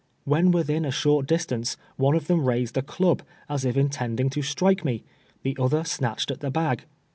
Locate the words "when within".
0.23-0.83